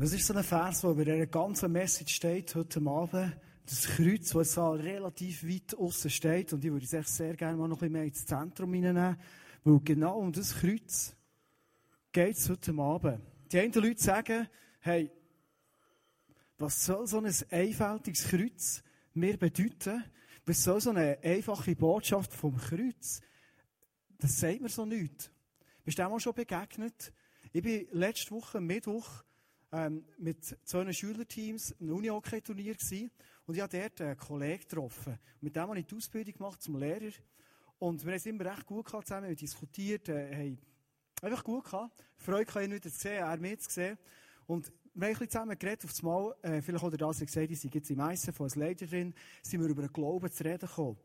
[0.00, 3.36] Was ist so ein Vers, der über dieser ganzen Message steht heute Abend?
[3.66, 6.52] Das Kreuz, das so relativ weit außen steht.
[6.52, 9.16] Und ich würde es sehr gerne mal noch ein bisschen mehr ins Zentrum hineinnehmen.
[9.64, 11.16] Weil genau um das Kreuz
[12.12, 13.20] geht es heute Abend.
[13.50, 14.46] Die einen Leute sagen,
[14.78, 15.10] hey,
[16.58, 18.84] was soll so ein einfältiges Kreuz
[19.14, 20.04] mir bedeuten?
[20.46, 23.20] Was soll so eine einfache Botschaft vom Kreuz?
[24.20, 25.28] Das sagt mir so nichts.
[25.84, 27.12] Bist du auch mal schon begegnet?
[27.52, 29.24] Ich bin letzte Woche, Mittwoch,
[29.72, 33.10] ähm, mit zwei Schülerteams Uni-Hockey-Turnier gewesen.
[33.46, 35.18] Und ich habe dort einen Kollegen getroffen.
[35.40, 37.12] Mit dem habe ich die Ausbildung gemacht zum Lehrer.
[37.78, 40.58] Und wir haben es immer recht gut gehabt zusammen, wir diskutiert, äh, haben
[41.22, 41.92] einfach gut gehabt.
[42.16, 43.98] Freude ihn wieder zu sehen, er mich zu sehen.
[44.46, 47.50] Und wir haben ein zusammen geredet, auf das Mal, äh, vielleicht hat er das gesagt,
[47.50, 47.98] ich sei jetzt im
[48.34, 50.98] von als Leiterin, sind wir über den Glauben zu reden gekommen.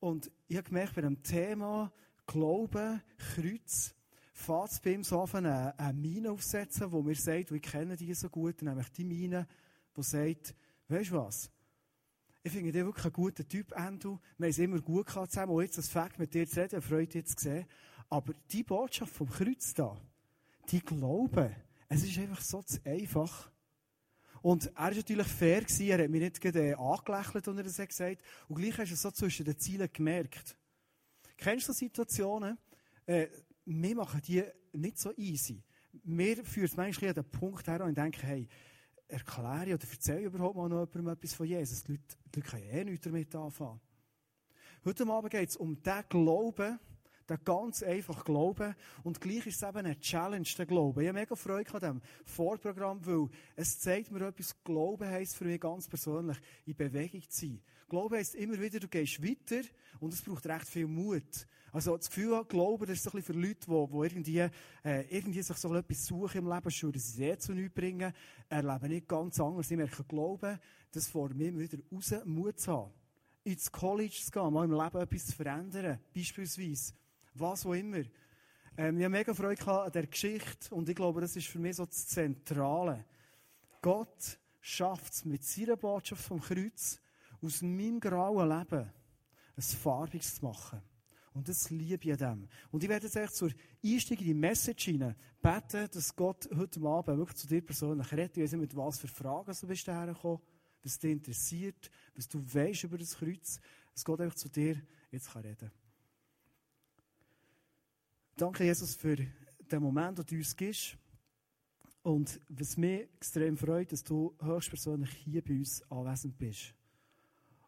[0.00, 1.92] Und ich habe gemerkt, bei dem Thema
[2.26, 3.94] Glauben, Kreuz,
[4.36, 8.12] fährt bei ihm so an, eine, eine Mine aufsetzen, wo mir sagt, wir kennen die
[8.12, 9.48] so gut, nämlich die Mine,
[9.96, 10.54] die sagt,
[10.88, 11.50] weißt du was?
[12.42, 14.18] Ich finde dich wirklich ein guter Typ, Andrew.
[14.36, 15.52] Wir haben es immer gut gehabt zusammen.
[15.52, 17.66] Und jetzt das Fakt mit dir zu reden, freut dich zu sehen.
[18.08, 19.96] Aber die Botschaft vom Kreuz da,
[20.70, 21.56] die Glauben,
[21.88, 23.50] es ist einfach so zu einfach.
[24.42, 25.86] Und er war natürlich fair, gewesen.
[25.88, 28.24] er hat mich nicht gerade äh, angelächelt, als er das gesagt hat.
[28.48, 30.56] Und gleich hast du es so zwischen den Zielen gemerkt.
[31.38, 32.58] Kennst du so Situationen?
[33.06, 33.28] Äh,
[33.66, 35.62] wir machen die nicht so easy.
[36.04, 38.48] Wir führen es manchmal an den Punkt her und denken, hey,
[39.08, 41.84] erkläre oder erzähle überhaupt mal noch jemandem etwas von Jesus.
[41.84, 43.80] Die Leute, die Leute können eh nichts damit anfangen.
[44.84, 46.78] Heute Abend geht es um den Glauben,
[47.28, 48.74] den ganz einfach Glauben.
[49.02, 51.00] Und gleich ist es eben eine Challenge, der Glauben.
[51.00, 55.44] Ich habe mega Freude an diesem Vorprogramm, weil es zeigt mir etwas, Glauben heisst für
[55.44, 57.62] mich ganz persönlich, in Bewegung zu sein.
[57.88, 59.66] Glauben heisst immer wieder, du gehst weiter
[60.00, 61.46] und es braucht recht viel Mut.
[61.72, 64.38] Also das Gefühl Glauben, das ist so ein bisschen für Leute, die, die irgendwie,
[64.84, 68.12] äh, irgendwie sich so etwas suchen im Leben, schon dass sie es zu nichts bringen,
[68.48, 69.70] erleben nicht ganz anders.
[69.70, 70.58] Ich merke, Glauben,
[70.92, 72.92] das vor mir wieder raus Mut zu haben.
[73.44, 76.94] Ins College zu gehen, mal im Leben etwas zu verändern, beispielsweise.
[77.34, 78.02] Was auch immer.
[78.78, 81.76] Ähm, ich habe mega Freude an der Geschichte und ich glaube, das ist für mich
[81.76, 83.04] so das Zentrale.
[83.82, 87.00] Gott schafft es mit seiner Botschaft vom Kreuz,
[87.40, 88.90] aus meinem grauen Leben
[89.56, 90.82] ein farbiges zu machen.
[91.36, 92.48] Und das liebe ich an dem.
[92.70, 93.50] Und ich werde jetzt echt zur
[93.84, 98.38] Einstieg in die Message hinein beten, dass Gott heute Abend wirklich zu dir persönlich redet.
[98.38, 100.40] Ich weiß nicht, mit was für Fragen du bist hergekommen,
[100.82, 103.60] was dich interessiert, was du weißt über das Kreuz.
[103.92, 104.80] Dass Gott einfach zu dir
[105.10, 105.70] jetzt kann reden
[108.34, 110.96] Danke, Jesus, für den Moment, den du uns gibst.
[112.02, 116.72] Und was mich extrem freut, dass du höchstpersönlich hier bei uns anwesend bist.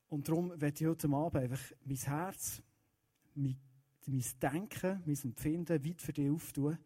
[0.09, 2.63] Und darum werde ich heute Abend einfach mein Herz,
[3.39, 3.59] mein,
[4.07, 6.79] mein Denken, mein Empfinden weit für dich auftun,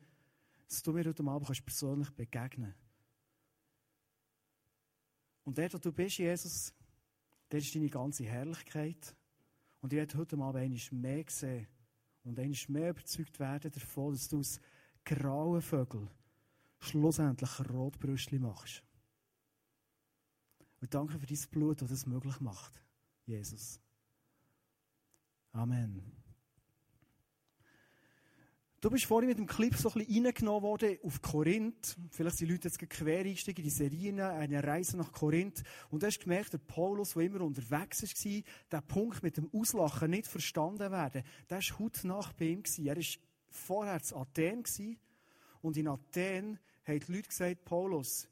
[0.69, 2.75] dass du mir heute Abend kannst persönlich begegnen
[5.45, 6.73] Und dort, wo du bist, Jesus,
[7.49, 9.17] dort ist deine ganze Herrlichkeit.
[9.81, 11.67] Und ich werde heute Abend einmal mehr sehen
[12.25, 14.61] und einmal mehr überzeugt werden davon, dass du aus
[15.05, 16.09] grauen Vögeln
[16.79, 18.85] schlussendlich Rotbrüstli machst.
[20.81, 22.81] Und danke für dein Blut, das das möglich macht,
[23.27, 23.81] Jesus.
[25.53, 26.22] Amen.
[28.83, 31.97] Du bist vorhin mit dem Clip so ein bisschen reingenommen worden auf Korinth.
[32.11, 35.63] Vielleicht sind die Leute jetzt quer einsteigen in die Serien, eine Reise nach Korinth.
[35.91, 40.11] Und du hast gemerkt, der Paulus, der immer unterwegs war, der Punkt mit dem Auslachen
[40.11, 42.65] nicht verstanden werden, der war hautnach bei ihm.
[42.79, 43.05] Er war
[43.51, 44.65] vorher zu Athen
[45.61, 48.27] und in Athen haben die Leute gesagt, Paulus,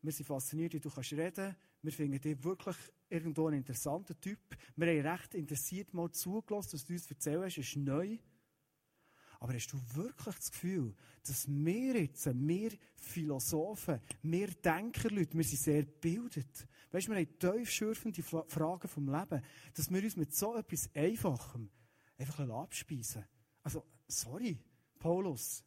[0.00, 1.56] wir sind fasziniert, wie du kannst reden.
[1.82, 2.76] Wir finden dich wirklich
[3.08, 4.38] irgendwo ein interessanter Typ.
[4.76, 8.16] Wir haben recht interessiert mal zugelassen, was du uns erzählt hast, ist neu.
[9.40, 10.94] Aber hast du wirklich das Gefühl,
[11.26, 16.66] dass wir jetzt, wir Philosophen, wir Denkerleute, wir sind sehr gebildet.
[16.90, 19.42] Weißt du, wir haben tiefschürfende Fragen vom Leben,
[19.74, 21.70] dass wir uns mit so etwas Einfachem
[22.18, 23.24] einfach abspeisen
[23.62, 24.58] Also, sorry,
[24.98, 25.62] Paulus.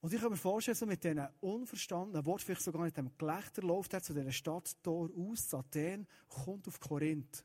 [0.00, 3.62] Und ich kann mir vorstellen, so mit diesen unverstandenen Worten, vielleicht sogar mit dem Gelächter,
[3.62, 7.44] läuft er zu dieser Stadt Tor aus, Athen, kommt auf Korinth.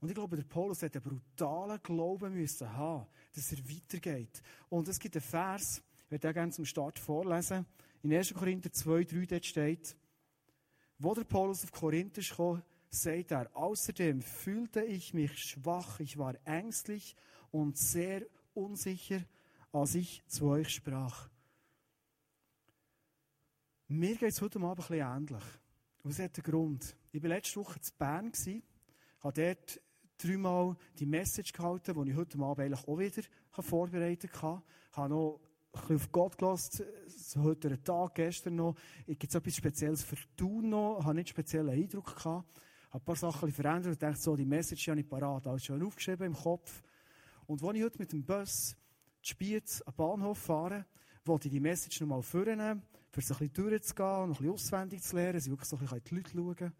[0.00, 4.42] Und ich glaube, der Paulus hätte einen brutalen Glauben müssen haben, dass er weitergeht.
[4.68, 7.66] Und es gibt einen Vers, ich werde den gerne zum Start vorlesen.
[8.02, 8.34] In 1.
[8.34, 9.96] Korinther 2, 3 dort steht,
[10.98, 16.34] wo der Paulus auf Korinther kam, sagt er, außerdem fühlte ich mich schwach, ich war
[16.44, 17.16] ängstlich
[17.50, 18.22] und sehr
[18.54, 19.24] unsicher,
[19.72, 21.28] als ich zu euch sprach.
[23.88, 25.44] Mir geht es heute Abend ein bisschen ähnlich.
[26.02, 26.96] Und es hat einen Grund.
[27.12, 28.32] Ich war letzte Woche in Bern,
[29.20, 29.80] habe dort
[30.18, 34.62] dreimal die Message gehalten, die ich heute Abend eigentlich auch wieder vorbereitet habe.
[34.90, 35.40] Ich habe noch
[35.80, 38.74] bisschen auf Gott gelassen, so heute Tag, gestern noch.
[39.06, 40.98] Gibt es etwas Spezielles für tun noch?
[41.00, 42.46] Ich habe nicht speziellen Eindruck gehabt.
[42.54, 45.46] Ich habe ein paar Sachen verändert und dachte so, die Message habe ich parat.
[45.46, 46.82] Alles schon aufgeschrieben im Kopf.
[47.46, 48.76] Und als ich heute mit dem Bus
[49.22, 50.86] die Spiez am Bahnhof fahre,
[51.24, 55.02] wollte ich die Message nochmal vornehmen, für es ein bisschen durchzugehen und ein bisschen auswendig
[55.02, 56.72] zu lernen, dass ich wirklich so ein bisschen die Leute schauen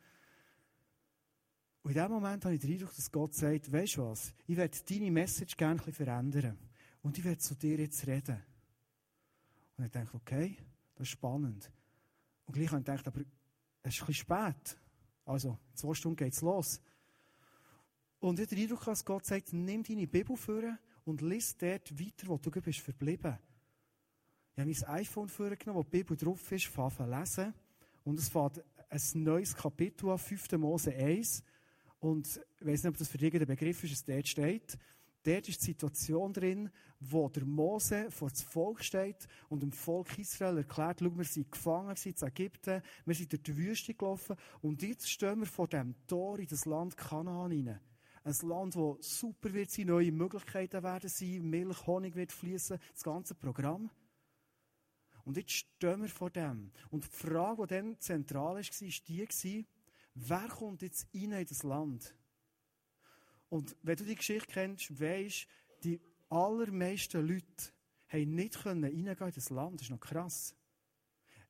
[1.87, 4.57] Und in dem Moment habe ich den Eindruck, dass Gott sagt, weisst du was, ich
[4.57, 6.59] werde deine Message gerne ein bisschen verändern.
[7.01, 8.43] Und ich werde zu dir jetzt reden.
[9.77, 10.57] Und ich dachte, okay,
[10.97, 11.71] das ist spannend.
[12.45, 14.77] Und gleich habe ich gedacht, aber es ist ein bisschen spät.
[15.27, 16.81] Also, in zwei Stunden geht es los.
[18.19, 20.65] Und ich habe den Eindruck, dass Gott sagt, nimm deine Bibel vor
[21.05, 23.39] und lies dort weiter, wo du bist verblieben.
[24.55, 27.55] Ich habe mein iPhone vorgenommen, wo die Bibel drauf ist, fange lesen.
[28.03, 30.51] Und es fängt ein neues Kapitel an, 5.
[30.53, 31.45] Mose 1.
[32.07, 34.79] Und ich weiß nicht, ob das für der Begriff ist, was dort steht.
[35.25, 36.71] Dort ist die Situation drin,
[37.01, 41.51] wo der Mose vor das Volk steht und dem Volk Israel erklärt, schau, wir sind
[41.51, 45.97] gefangen in Ägypten, wir sind durch die Wüste gelaufen und jetzt stehen wir vor dem
[46.07, 47.81] Tor in das Land Kanaan hinein.
[48.23, 53.03] Ein Land, das super wird sein, neue Möglichkeiten werden sein, Milch, Honig wird fließen, das
[53.03, 53.91] ganze Programm.
[55.25, 56.71] Und jetzt stehen wir vor dem.
[56.91, 58.63] Und die Frage, die dann zentral war, war
[59.09, 59.67] die,
[60.17, 62.15] wer kommt jetzt rein in das Land?
[63.49, 65.47] Und wenn du die Geschichte kennst, weisst,
[65.85, 67.73] die allermeisten Leute
[68.09, 69.81] haben nicht reingehen in das Land.
[69.81, 70.55] Das ist noch krass.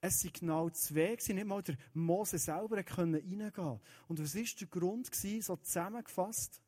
[0.00, 3.80] Es waren genau zwei, nicht mal der Mose selber konnte reingehen.
[4.08, 6.60] Und was war der Grund, so zusammengefasst?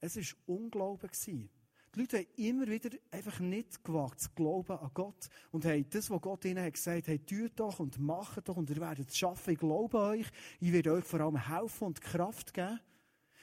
[0.00, 1.50] Es war Unglauben.
[1.94, 6.10] Die Leute haben immer wieder einfach nicht gewagt zu glauben an Gott und haben das,
[6.10, 9.52] was Gott ihnen gesagt hat, tut doch und macht doch und ihr werdet es schaffen,
[9.52, 10.26] ich glaube euch,
[10.60, 12.80] ich werde euch vor allem helfen und Kraft geben.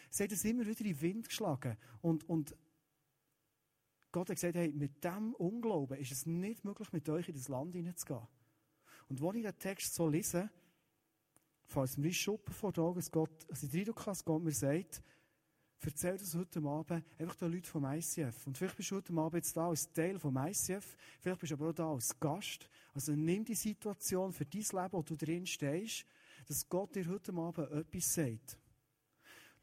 [0.09, 1.77] Sie hat es immer wieder in den Wind geschlagen.
[2.01, 2.53] Und, und
[4.11, 7.47] Gott hat gesagt, hey, mit diesem Unglauben ist es nicht möglich, mit euch in das
[7.47, 8.27] Land hineinzugehen.
[9.07, 10.49] Und als ich den Text so lese,
[11.67, 15.01] fällt es mir Schuppen vor Augen, dass Gott, also ich den Gott mir sagt,
[15.85, 18.47] erzähl das heute Abend einfach den Leuten vom ICF.
[18.47, 21.55] Und vielleicht bist du heute Abend jetzt da als Teil vom ICF, vielleicht bist du
[21.55, 22.67] aber auch da als Gast.
[22.93, 26.05] Also nimm die Situation für dein Leben, wo du drin stehst,
[26.47, 28.57] dass Gott dir heute Abend etwas sagt.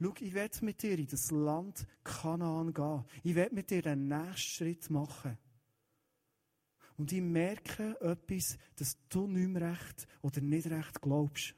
[0.00, 3.04] Schau, ich werde mit dir in das Land Kanaan gehen.
[3.24, 5.36] Ich werde mit dir den nächsten Schritt machen.
[6.96, 11.54] Und ich merke etwas, dass du nicht mehr recht oder nicht recht glaubst.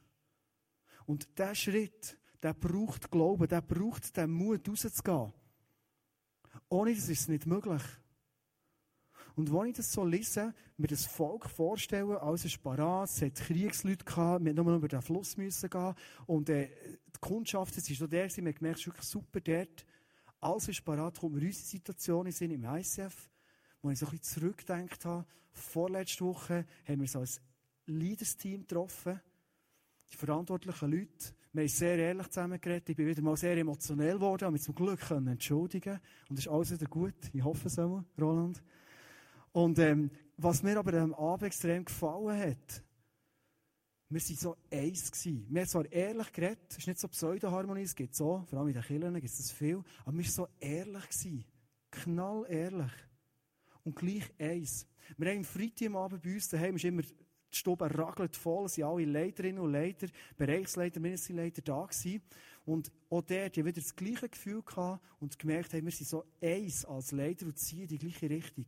[1.07, 5.33] Und dieser Schritt, der braucht Glauben, der braucht den Mut, rauszugehen.
[6.69, 7.83] Ohne das ist es nicht möglich.
[9.37, 13.35] Und wenn ich das so lese, mir das Volk vorstellen, alles ist parat, es hat
[13.37, 15.95] Kriegsleute gehabt, wir mussten über den Fluss müssen gehen,
[16.27, 16.69] und äh,
[17.07, 19.87] die Kundschaft, es ist noch der, wir gemerkt, es wirklich super dort.
[20.41, 23.31] Alles ist parat, kommt mir unsere Situation sind im ICF,
[23.83, 27.29] wo ich so ein bisschen zurückgedacht habe, vorletzte Woche haben wir so ein
[27.87, 29.21] Leaders-Team getroffen,
[30.13, 32.89] die verantwortlichen Leute, wir haben sehr ehrlich zusammengeredet.
[32.91, 35.99] Ich bin wieder mal sehr emotionell geworden, aber zum Glück können entschuldigen.
[36.29, 37.15] Und es ist alles wieder gut.
[37.33, 38.63] Ich hoffe es auch, Roland.
[39.53, 42.85] Und ähm, was mir aber am Abend extrem gefallen hat,
[44.09, 45.11] wir waren so eins.
[45.11, 45.47] Gewesen.
[45.49, 48.69] Wir haben zwar ehrlich geredet, es ist nicht so Pseudo-Harmonie, es gibt so, vor allem
[48.69, 51.09] in den Kirchen gibt es viel, aber wir waren so ehrlich.
[51.09, 51.45] Gewesen.
[51.91, 52.93] Knall ehrlich.
[53.85, 54.87] Und gleich eins.
[55.17, 57.03] Wir haben am Freitag am Abend bei uns daheim, ist immer,
[57.53, 62.23] die Stube ragelt voll, es sind alle Leiterinnen und Leiter, Bereichsleiter, Ministerleiter da gewesen.
[62.65, 66.25] Und auch der, die wieder das gleiche Gefühl gehabt und gemerkt haben, wir sind so
[66.41, 68.67] eins als Leiter und ziehen die gleiche Richtung.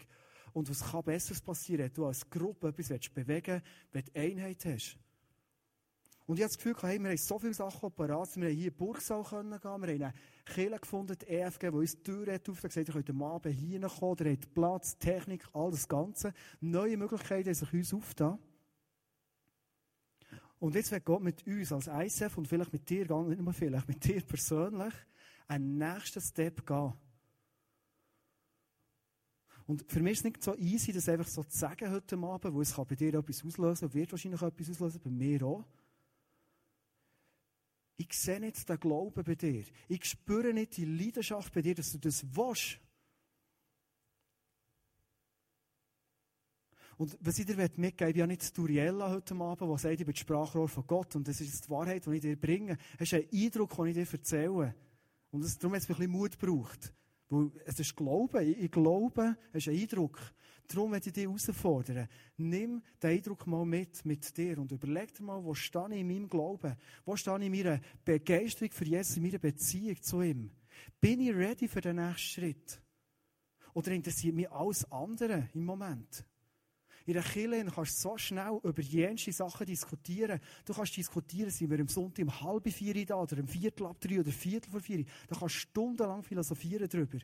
[0.53, 4.65] Und was kann Besseres passieren, wenn du als Gruppe etwas bewegen willst, wenn du Einheit
[4.65, 4.99] hast?
[6.27, 8.37] Und ich habe das Gefühl, hey, wir haben so viele Sachen parat.
[8.37, 10.15] Wir haben hier in Burgsaal gehen wir haben eine
[10.45, 13.81] Kirche gefunden, die EFG, die uns die Tür hat gesagt, ihr könnt am Abend hier
[13.81, 16.33] kommen, ihr habt Platz, Technik, all das Ganze.
[16.61, 18.39] Neue Möglichkeiten haben sich uns aufgetan.
[20.63, 23.89] Und jetzt wird Gott mit uns als ICF und vielleicht mit dir, nicht nur vielleicht,
[23.89, 24.95] mit dir persönlich,
[25.49, 26.93] einen nächsten Step gehen.
[29.67, 32.55] Und für mich ist es nicht so easy, das einfach so zu sagen heute Abend,
[32.55, 35.65] weil es kann bei dir etwas auslösen, wird wahrscheinlich etwas auslösen, bei mir auch.
[37.97, 39.65] Ich sehe nicht den Glauben bei dir.
[39.89, 42.79] Ich spüre nicht die Leidenschaft bei dir, dass du das willst.
[46.99, 50.07] Und was ich dir mitgeben möchte, ich ja nicht Turiella heute Abend, die sagt, ich
[50.07, 52.77] bin das Sprachrohr von Gott und das ist die Wahrheit, die ich dir bringe.
[52.99, 54.75] Es ist ein Eindruck, den ich dir erzähle.
[55.31, 56.93] Und das, darum hat es ein bisschen Mut gebraucht.
[57.29, 58.47] Weil es ist Glauben.
[58.47, 60.21] Ich glaube, es ist ein Eindruck.
[60.69, 62.09] Darum möchte ich dich herausfordern.
[62.37, 66.09] Nimm den Eindruck mal mit, mit dir und überleg dir mal, wo stehe ich in
[66.09, 66.77] meinem Glauben?
[67.05, 70.51] Wo stehe ich in meiner Begeisterung für Jesus, in meiner Beziehung zu ihm?
[71.01, 72.81] Bin ich ready für den nächsten Schritt?
[73.75, 76.25] Oder interessiert mich alles andere im Moment?
[77.07, 80.41] In der Kirche kannst du so schnell über jenste Sachen diskutieren.
[80.65, 84.01] Du kannst diskutieren, sind wir am Sonntag um halb vier da, oder um Viertel ab
[84.01, 85.05] drei, oder Viertel vor vier.
[85.29, 87.19] Da kannst du stundenlang philosophieren darüber.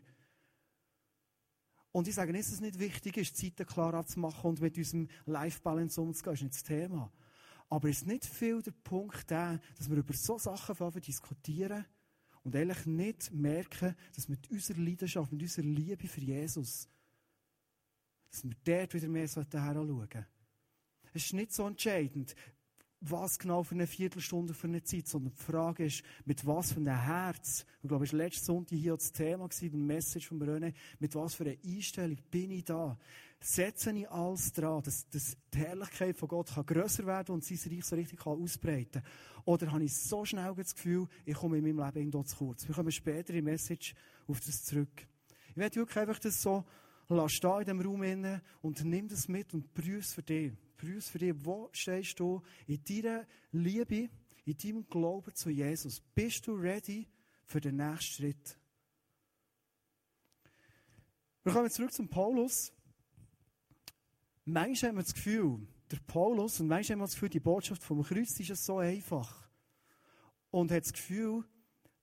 [1.93, 6.01] Und ich sage dass es nicht wichtig ist, Zeiten klar abzumachen und mit unserem Life-Balance
[6.01, 6.33] umzugehen.
[6.33, 7.13] Das ist nicht das Thema.
[7.71, 11.85] Aber es ist nicht viel der Punkt der, dass wir über so Sachen diskutieren
[12.43, 16.89] und eigentlich nicht merken, dass mit unserer Leidenschaft, mit unserer Liebe für Jesus,
[18.31, 20.27] dass wir dort wieder mehr heranschauen sollten.
[21.15, 22.35] Es ist nicht so entscheidend,
[23.01, 26.81] was genau für eine Viertelstunde für eine Zeit, sondern die Frage ist, mit was für
[26.81, 30.75] einem Herz, ich glaube, es war letzte Sonntag hier das Thema, beim Message von René,
[30.99, 32.99] mit was für einer Einstellung bin ich da?
[33.41, 37.73] Setze ich alles dran, dass, dass die Herrlichkeit von Gott kann grösser werden und sein
[37.73, 39.03] Reich so richtig kann ausbreiten
[39.45, 42.67] Oder habe ich so schnell das Gefühl, ich komme in meinem Leben irgendwo zu kurz?
[42.67, 43.95] Wir kommen später im Message
[44.27, 45.07] auf das zurück.
[45.51, 46.65] Ich werde wirklich einfach das so
[47.09, 50.53] lass da in dem Raum inne und nimm das mit und prüf für dich.
[50.77, 51.35] Prüf für dich.
[51.45, 54.11] Wo stehst du in deiner Liebe,
[54.45, 56.01] in deinem Glauben zu Jesus?
[56.15, 57.09] Bist du ready
[57.45, 58.59] für den nächsten Schritt?
[61.43, 62.73] Wir kommen zurück zum Paulus.
[64.45, 67.83] Manchmal haben wir das Gefühl, der Paulus, und manchmal haben wir das Gefühl, die Botschaft
[67.83, 69.49] vom Kreuz ist so einfach.
[70.51, 71.45] Und hat das Gefühl,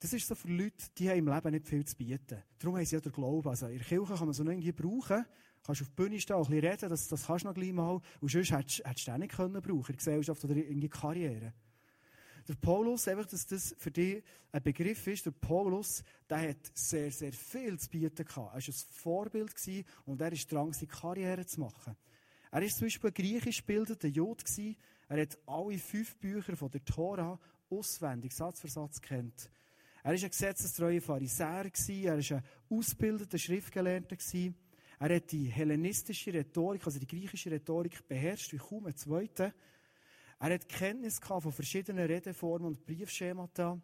[0.05, 2.37] das ist so für Leute, die haben im Leben nicht viel zu bieten.
[2.59, 3.49] Darum haben sie ja den Glauben.
[3.49, 5.25] Also in der Kirche kann man so irgendwie brauchen.
[5.25, 7.73] Du kannst auf die Bühne stehen, ein bisschen reden, das, das kannst du noch gleich
[7.73, 7.99] mal.
[8.21, 11.53] Und sonst hättest, hättest du den nicht können brauchen in Gesellschaft oder in der Karriere.
[12.47, 17.09] Der Paulus, einfach, dass das für dich ein Begriff ist, der Paulus, der hat sehr,
[17.09, 18.53] sehr viel zu bieten gehabt.
[18.53, 21.95] Er war ein Vorbild gewesen und er ist dran, seine Karriere zu machen.
[22.51, 24.75] Er war zum Beispiel ein griechisch bildender Jod gewesen.
[25.07, 27.39] Er hat alle fünf Bücher von der Tora
[27.71, 29.49] auswendig, Satz für Satz kennt.
[30.05, 34.15] Er war ein gesetzestreuer Pharisäer, er war ein ausgebildeter Schriftgelehrter.
[34.99, 39.51] Er hat die hellenistische Rhetorik, also die griechische Rhetorik, beherrscht wie kaum ein zweiter.
[40.39, 43.81] Er hat Kenntnis von verschiedenen Redeformen und Briefschemata.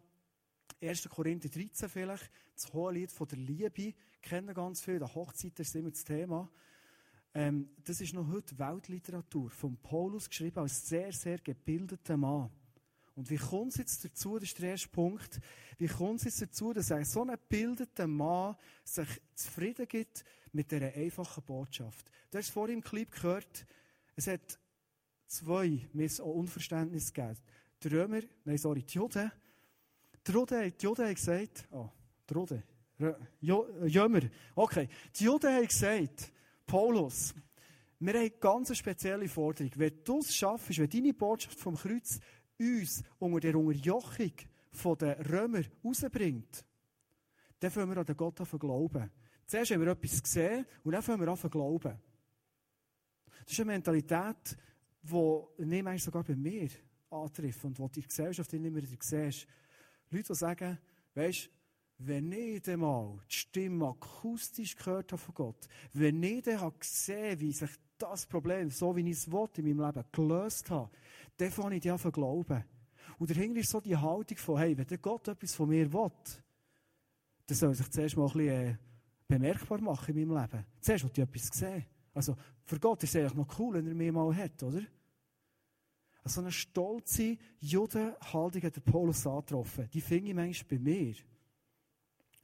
[0.80, 1.08] 1.
[1.08, 5.74] Korinther 13 vielleicht, das hohe Lied von der Liebe, kennen ganz viele, der Hochzeit ist
[5.74, 6.48] immer das Thema.
[7.34, 12.48] Ähm, das ist noch heute Weltliteratur, von Paulus geschrieben als sehr, sehr gebildeter Mann.
[13.14, 15.40] Und wie kommt es jetzt dazu, das ist der erste Punkt,
[15.78, 20.70] wie kommt es jetzt dazu, dass ein so ein gebildeter Mann sich zufrieden gibt mit
[20.70, 22.10] dieser einfachen Botschaft?
[22.30, 23.66] Du hast vorhin im Clip gehört,
[24.16, 24.58] es hat
[25.26, 27.38] zwei Miss Unverständnisse gegeben.
[27.82, 29.30] Die Römer, nein, sorry, die Juden.
[30.26, 31.90] Die Juden, die Juden haben gesagt, oh,
[32.28, 32.62] die Juden,
[33.88, 34.20] Jömer,
[34.54, 34.88] okay.
[35.18, 36.32] Die Juden haben gesagt,
[36.66, 37.34] Paulus,
[37.98, 39.70] wir haben eine ganz spezielle Forderung.
[39.76, 42.18] Wenn du es schaffst, wenn deine Botschaft vom Kreuz
[42.62, 44.32] uns unter der Unterjochung
[44.98, 46.64] der Römer rausbringt,
[47.60, 49.10] dann fangen wir an den Gott an glauben.
[49.46, 51.98] Zuerst haben wir etwas gesehen und dann fangen wir an zu glauben.
[53.44, 54.56] Das ist eine Mentalität,
[55.02, 56.68] die nicht manchmal sogar bei mir
[57.10, 59.46] antrifft und die die Gesellschaft immer wieder siehst.
[60.10, 60.78] Leute, die sagen,
[61.14, 61.50] weisst,
[61.98, 67.40] wenn ich dann mal die Stimme akustisch gehört habe von Gott, wenn ich dann gesehen
[67.40, 70.90] wie sich das Problem, so wie ich es wollte, in meinem Leben gelöst habe,
[71.36, 72.64] dann fange ich an zu glauben.
[73.18, 76.10] Und dahinter ist so die Haltung von, hey, wenn Gott etwas von mir will,
[77.46, 78.76] dann soll er sich zuerst mal ein bisschen äh,
[79.26, 80.66] bemerkbar machen in meinem Leben.
[80.80, 81.84] Zuerst will ich etwas sehen.
[82.14, 84.82] Also, für Gott ist es eigentlich noch cool, wenn er mich mal hat, oder?
[86.24, 89.88] Also eine stolze Judenhaltung hat der Paulus angetroffen.
[89.92, 91.14] Die finde ich manchmal bei mir.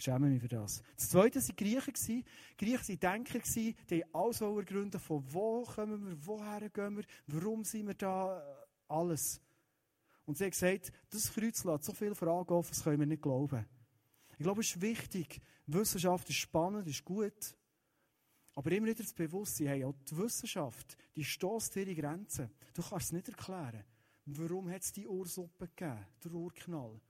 [0.00, 0.82] Schämen mich für das.
[0.96, 1.94] Das Zweite waren Griechen.
[1.94, 2.24] Die
[2.56, 3.40] Griechen waren Denker.
[3.54, 8.40] Die haben alles gründen, von wo kommen wir, woher gehen wir, warum sind wir da,
[8.88, 9.40] alles.
[10.24, 13.22] Und sie hat gesagt, das Kreuz lässt so viele Fragen offen, das können wir nicht
[13.22, 13.64] glauben.
[14.32, 15.40] Ich glaube, es ist wichtig.
[15.66, 17.56] Wissenschaft ist spannend, ist gut.
[18.54, 22.50] Aber immer wieder das Bewusstsein, hey, auch die Wissenschaft, die stößt ihre Grenzen.
[22.74, 23.84] Du kannst es nicht erklären.
[24.26, 27.00] Warum hat es die Ursuppe gegeben, der Urknall?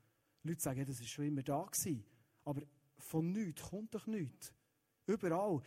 [0.43, 1.63] Leute sagen, das war schon immer da.
[1.63, 2.05] Gewesen.
[2.45, 2.63] Aber
[2.99, 4.53] von nichts kommt doch nichts.
[5.07, 5.61] Überall.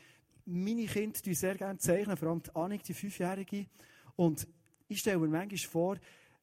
[0.46, 3.68] Meine Kinder zeichnen sehr gerne zeichnen, vor allem die Annik, die Fünfjährige.
[4.16, 4.48] Und
[4.92, 5.98] ich stelle mir manchmal vor,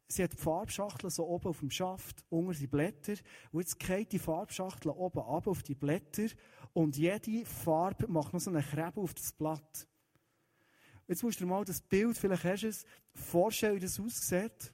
[0.09, 3.15] sie hat die Farbschachtel so oben auf dem Schaft, unter die Blätter.
[3.53, 6.29] Und jetzt geht die Farbschachtel oben ab auf die Blätter.
[6.73, 9.87] Und jede Farbe macht noch so einen Krebel auf das Blatt.
[11.07, 14.73] Jetzt musst du dir mal das Bild, vielleicht hast du es, vorstellen, wie das aussieht.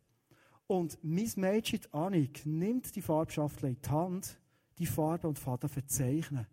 [0.67, 4.39] Und mein Mädchen, Annik, nimmt die Farbschachtel in die Hand,
[4.79, 6.47] die Farbe und fährt an verzeichnen.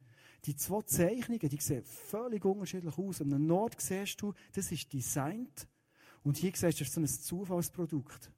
[0.46, 3.22] Die zwei Zeichnungen, die sehen völlig unterschiedlich aus.
[3.22, 5.68] Am Nord siehst du, das ist designt.
[6.24, 8.32] Und hier siehst du, das ist so ein Zufallsprodukt.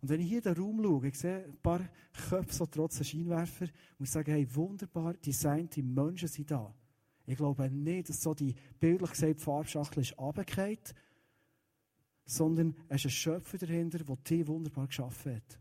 [0.00, 1.80] Und wenn ich hier den Raum schaue, ich sehe ein paar
[2.28, 3.66] Köpfe so trotz der Scheinwerfer,
[3.98, 6.74] muss ich sagen, hey, wunderbar designte Menschen sind da.
[7.24, 10.78] Ich glaube nicht, dass so die bildlich gesagt Farbschachtel ist runtergefallen,
[12.24, 15.58] sondern er ist ein Schöpfer dahinter, der dich wunderbar geschaffen hat.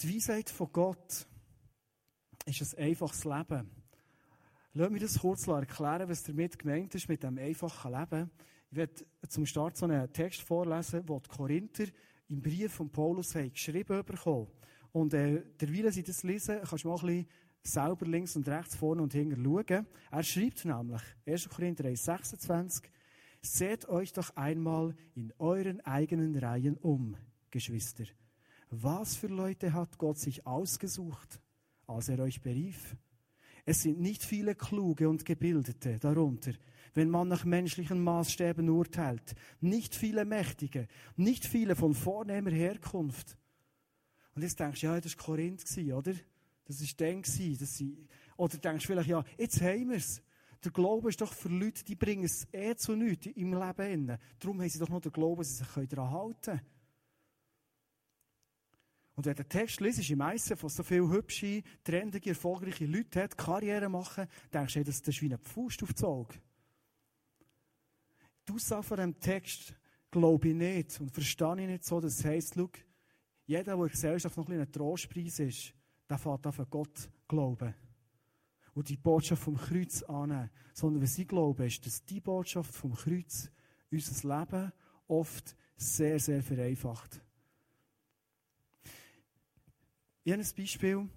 [0.00, 1.26] Die Weisheit von Gott
[2.44, 3.70] ist ein einfaches Leben.
[4.78, 8.30] Lass mich das kurz erklären, was damit gemeint ist mit dem einfachen Leben.
[8.70, 11.84] Ich werde zum Start so einen Text vorlesen, den die Korinther
[12.28, 14.48] im Brief von Paulus haben geschrieben bekommen.
[14.92, 17.26] Und äh, derweil sie das lesen, kannst du mal ein bisschen
[17.62, 19.86] selber links und rechts, vorne und hinten schauen.
[20.10, 21.48] Er schreibt nämlich, 1.
[21.48, 22.90] Korinther 1, 26,
[23.40, 27.16] Seht euch doch einmal in euren eigenen Reihen um,
[27.50, 28.04] Geschwister.
[28.68, 31.40] Was für Leute hat Gott sich ausgesucht,
[31.86, 32.94] als er euch berief?
[33.68, 36.52] Es sind nicht viele Kluge und Gebildete darunter,
[36.94, 39.34] wenn man nach menschlichen Maßstäben urteilt.
[39.60, 43.36] Nicht viele Mächtige, nicht viele von vornehmer Herkunft.
[44.36, 46.14] Und jetzt denkst du, ja, das war Korinth, oder?
[46.64, 48.06] Das war dann, dass sie,
[48.36, 50.22] oder denkst du vielleicht, ja, jetzt haben wir es.
[50.64, 54.16] Der Glaube ist doch für Leute, die bringen es eh zu nichts im Leben.
[54.38, 56.60] Darum haben sie doch noch den Glauben, dass sie sich daran halten können.
[59.16, 63.36] Und wenn den Text liest, im meisten von so viele hübsche, trendige, erfolgreiche Leute hat,
[63.36, 66.34] Karriere machen, denkst du, das ist wie ein Pfust auf das Auge.
[68.46, 69.74] Die Aussage von diesem Text
[70.10, 72.70] glaube ich nicht und verstehe ich nicht so, dass es heisst, schau,
[73.46, 75.74] jeder, der in der Gesellschaft noch ein, ein Trostpreis ist,
[76.08, 77.74] der fährt auf Gott glauben.
[78.74, 80.50] Und die Botschaft vom Kreuz annehmen.
[80.74, 83.50] Sondern was ich glaube, ist, dass die Botschaft vom Kreuz
[83.90, 84.72] unser Leben
[85.08, 87.22] oft sehr, sehr vereinfacht.
[90.26, 91.08] Ich habe ein Beispiel,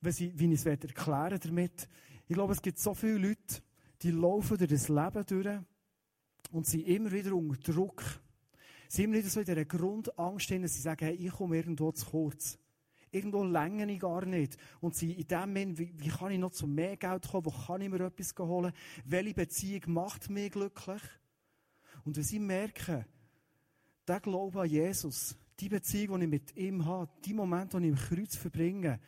[0.00, 1.88] wie ich es erklären damit.
[2.26, 3.62] Ich glaube, es gibt so viele Leute,
[4.02, 5.60] die laufen durch das Leben durch
[6.50, 8.02] und sind immer wieder unter Druck.
[8.88, 11.92] Sie sind immer wieder so in dieser Grundangst, dass sie sagen, hey, ich komme irgendwo
[11.92, 12.58] zu kurz.
[13.12, 14.56] Irgendwo länge ich gar nicht.
[14.80, 17.46] Und sie in dem Moment, wie, wie kann ich noch zu mehr Geld kommen?
[17.46, 18.72] Wo kann ich mir etwas holen?
[19.04, 21.02] Welche Beziehung macht mich glücklich?
[22.04, 23.04] Und wenn sie merken,
[24.08, 27.92] der Glaube an Jesus, die Beziehung, die ich mit ihm habe, die Momente, die ich
[27.92, 29.00] im Kreuz verbringe,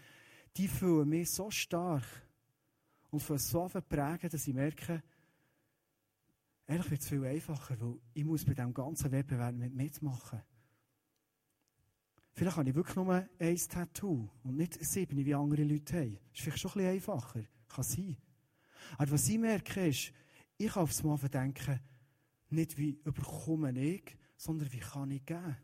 [0.56, 2.04] die fühlen mich so stark
[3.10, 5.02] und für so prägen, dass ich merke,
[6.66, 10.42] ehrlich wird es viel einfacher, weil ich muss bei diesem ganzen Wettbewerb mit mitmachen.
[12.32, 16.18] Vielleicht habe ich wirklich nur ein Tattoo und nicht sieben, wie andere Leute haben.
[16.30, 17.44] Das ist vielleicht schon ein bisschen einfacher.
[17.68, 18.16] Kann sein.
[18.96, 20.12] Aber was ich merke, ist,
[20.56, 21.80] ich kann aufs Mal denken,
[22.50, 25.56] nicht wie überkomme ich, sondern wie kann ich geben.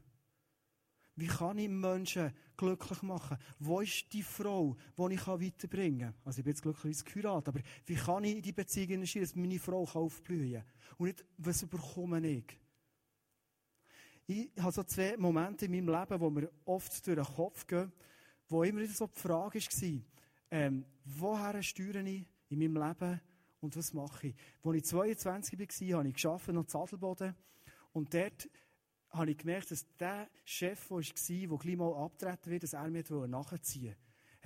[1.17, 3.39] Wie kann ich Menschen glücklich machen?
[3.59, 6.15] Wo ist die Frau, die ich weiterbringen kann?
[6.25, 9.35] Also ich bin jetzt glücklicherweise geheiratet, aber wie kann ich in die Beziehung investieren, dass
[9.35, 10.65] meine Frau aufblühen kann?
[10.99, 12.59] Und nicht, was überkomme ich?
[14.27, 17.93] Ich habe so zwei Momente in meinem Leben, wo mir oft durch den Kopf gehen,
[18.49, 20.01] wo immer wieder so die Frage war,
[20.51, 23.21] ähm, woher steuere ich in meinem Leben
[23.61, 24.35] und was mache ich?
[24.63, 27.35] Als ich 22 war, habe ich gearbeitet, noch Zadelboden.
[27.93, 28.49] Und dort
[29.17, 32.91] habe ich gemerkt, dass der Chef, der war, der gleich mal abtreten wird, dass er
[32.91, 33.97] mir nachziehen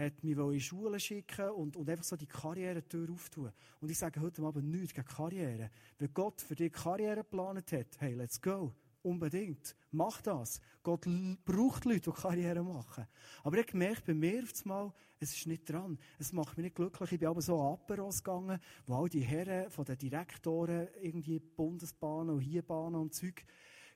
[0.00, 3.52] hat mich in die Schule schicken und, und einfach so die Karrieretür auftun.
[3.80, 5.70] Und ich sage heute Abend nichts gegen Karriere.
[5.98, 8.72] Wenn Gott für dich Karriere geplant hat, hey, let's go.
[9.02, 9.74] Unbedingt.
[9.92, 10.61] Mach das.
[10.83, 11.06] Gott
[11.44, 13.06] braucht Leute, die Karriere machen.
[13.42, 15.98] Aber ich gemerkt, bei mir auf einmal, es ist nicht dran.
[16.18, 17.12] Es macht mich nicht glücklich.
[17.12, 21.38] Ich bin aber so an Aperos gegangen, wo all die Herren von den Direktoren irgendwie
[21.38, 23.44] Bundesbahnen und Hierbahnen und Zeug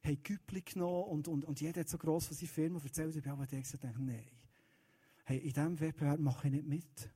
[0.05, 3.17] haben Güppli genommen und, und, und jeder hat so gross von seiner Firma erzählt.
[3.17, 4.25] Ich habe gesagt, nein.
[5.25, 7.11] Hey, in diesem Wettbewerb mache ich nicht mit.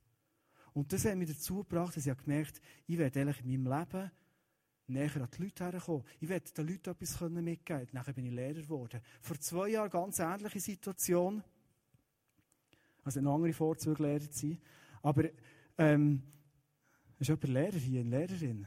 [0.73, 3.79] Und das hat mich dazu gebracht, dass ich gemerkt habe, ich werde eigentlich in meinem
[3.79, 4.11] Leben
[4.87, 6.05] näher an die Leute herkommen.
[6.21, 7.89] Ich werde den Leuten etwas mitgeben können.
[7.93, 9.01] Nachher bin ich Lehrer geworden.
[9.21, 11.43] Vor zwei Jahren ganz ähnliche Situation.
[13.05, 14.59] Also eine andere Vorzüge, Lehrer zu sein.
[15.03, 15.25] Aber,
[15.77, 16.23] ähm,
[17.19, 18.67] ist jemand Lehrer hier, eine Lehrerin?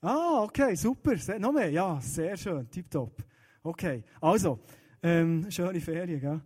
[0.00, 1.14] Ah, okay, super.
[1.38, 1.70] Noch mehr?
[1.70, 3.22] Ja, sehr schön, tipptopp.
[3.62, 4.58] Okay, also,
[5.02, 6.40] ähm, schöne Ferien, gell?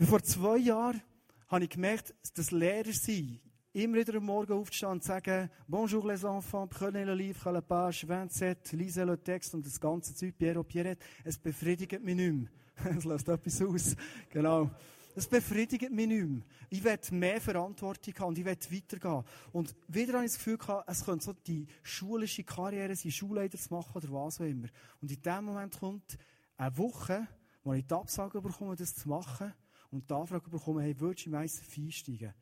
[0.00, 1.02] Vor zwei Jahren
[1.48, 3.40] habe ich gemerkt, dass Lehrer sein,
[3.74, 7.52] immer wieder am Morgen aufzustehen und zu sagen, Bonjour les enfants, prenez le livre à
[7.52, 12.16] la page 27, lisez le texte und das ganze Zeug, Pierre Pierrette, es befriedigt mich
[12.16, 12.48] nicht mehr.
[12.96, 13.96] Es löst etwas aus.
[14.30, 14.70] Genau.
[15.18, 16.42] Das befriedigt mich nicht mehr.
[16.70, 19.24] Ich will mehr Verantwortung haben und ich will weitergehen.
[19.50, 23.58] Und wieder habe ich das Gefühl gehabt, es könnte so die schulische Karriere sein, Schulleiter
[23.58, 24.68] zu machen oder was auch immer.
[25.00, 26.16] Und in dem Moment kommt
[26.56, 27.26] eine Woche,
[27.64, 29.52] wo ich die Absage bekomme, das zu machen
[29.90, 32.34] und die Anfrage bekomme, hey, würdest du im ICF einsteigen?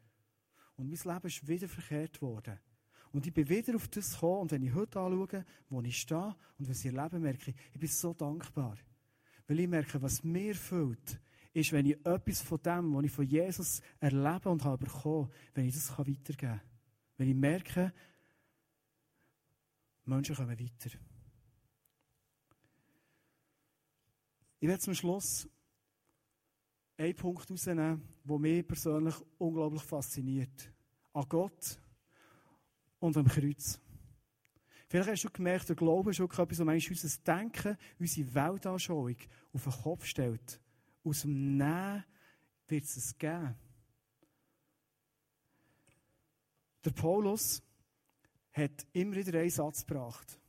[0.76, 2.60] Und mein Leben ist wieder verkehrt worden.
[3.10, 6.36] Und ich bin wieder auf das gekommen und wenn ich heute anschaue, wo ich stehe
[6.58, 8.76] und was ich erlebe, merke ich, ich bin so dankbar.
[9.46, 11.18] Weil ich merke, was mir fehlt,
[11.56, 15.66] ist, wenn ich etwas von dem, was ich von Jesus erlebe und habe bekommen, wenn
[15.66, 16.60] ich das weitergeben kann.
[17.16, 17.92] Wenn ich merke,
[20.04, 20.98] Menschen kommen weiter.
[24.60, 25.48] Ich werde zum Schluss
[26.98, 30.70] einen Punkt herausnehmen, der mich persönlich unglaublich fasziniert.
[31.14, 31.78] An Gott
[32.98, 33.80] und am Kreuz.
[34.88, 39.16] Vielleicht hast du gemerkt, der Glaube ist wirklich etwas, was unser Denken, unsere Weltanschauung
[39.54, 40.60] auf den Kopf stellt.
[41.06, 42.04] Aus dem Nehmen
[42.66, 43.54] wird es es geben.
[46.84, 47.62] Der Paulus
[48.52, 50.40] hat immer wieder einen Satz gebracht.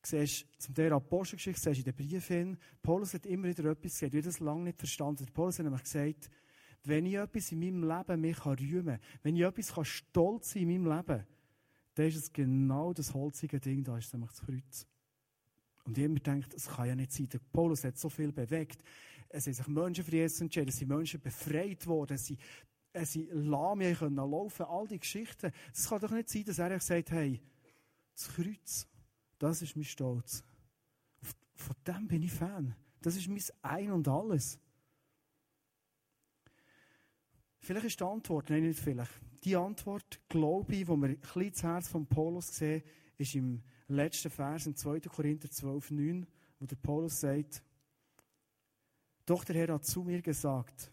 [0.00, 4.14] Du siehst, zum der Apostelgeschichte, siehst in den Briefen, Paulus hat immer wieder etwas gesagt,
[4.14, 5.26] ich habe das lange nicht verstanden.
[5.26, 6.30] Der Paulus hat nämlich gesagt,
[6.84, 10.62] wenn ich etwas in meinem Leben mich rühmen kann, wenn ich etwas kann stolz sein
[10.62, 11.26] in meinem Leben,
[11.94, 14.86] dann ist es genau das holzige Ding, da ist nämlich das Kreuz.
[15.86, 17.28] Und jemand denkt, das kann ja nicht sein.
[17.28, 18.82] Der Paulus hat so viel bewegt.
[19.36, 22.40] Es sind sich Menschen für Jesus entschieden, es sind Menschen befreit worden, es sind,
[22.94, 25.52] es sind können laufen, all die Geschichten.
[25.74, 27.42] Es kann doch nicht sein, dass er sagt, hey,
[28.14, 28.88] das Kreuz,
[29.38, 30.42] das ist mein Stolz.
[31.54, 32.74] Von dem bin ich Fan.
[33.02, 34.58] Das ist mein Ein und Alles.
[37.60, 39.12] Vielleicht ist die Antwort, nein, nicht vielleicht.
[39.44, 42.82] Die Antwort, glaube ich, wo wir ein bisschen das Herz von Paulus sehen,
[43.18, 45.00] ist im letzten Vers, im 2.
[45.00, 46.26] Korinther 12, 9,
[46.58, 47.62] wo der Paulus sagt,
[49.26, 50.90] doch der Herr hat zu mir gesagt,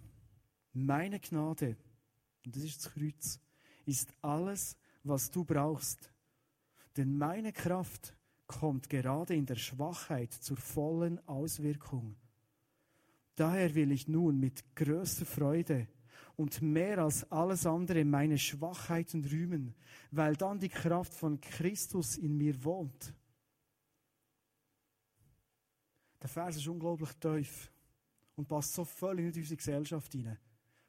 [0.74, 1.78] meine Gnade,
[2.46, 3.40] und das ist das Kreuz,
[3.86, 6.12] ist alles, was du brauchst.
[6.98, 8.16] Denn meine Kraft
[8.48, 12.16] kommt gerade in der Schwachheit zur vollen Auswirkung.
[13.36, 15.88] Daher will ich nun mit größter Freude
[16.36, 19.76] und mehr als alles andere meine Schwachheiten rühmen,
[20.12, 23.14] weil dann die Kraft von Christus in mir wohnt.
[26.22, 27.73] Der Vers ist unglaublich tief
[28.36, 30.40] und passt so völlig in unsere Gesellschaft hinein.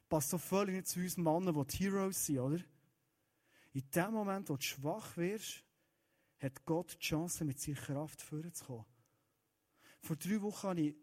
[0.08, 2.60] Passt so völlig nicht zu uns Männern, die die Heroes sind, oder?
[3.72, 5.64] In dem Moment, wo du schwach wirst,
[6.38, 8.84] hat Gott die Chance, mit seiner Kraft vorzukommen.
[10.00, 10.96] Vor drei Wochen habe ich